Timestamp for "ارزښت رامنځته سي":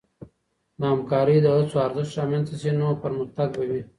1.87-2.69